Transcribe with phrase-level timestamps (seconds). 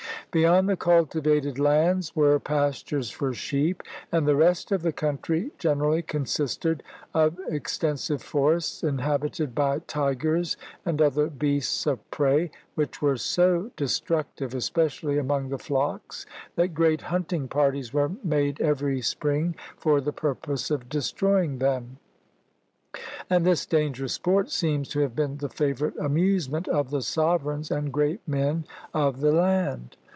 [0.33, 6.01] Beyond the cultivated lands were pastures for sheep; and the rest of the country generally
[6.01, 13.71] consisted of extensive forests, inhabited by tigers and other beasts of prey, which were so
[13.75, 16.25] destruc tive, especially among the flocks,
[16.55, 21.97] that great hunting parties v/ere made every spring for the purpose of destroying them;
[23.29, 27.91] and this dangerous sport seems to have been the favorite amusement of the sovereigns and
[27.91, 28.63] great men
[28.93, 29.97] of the land.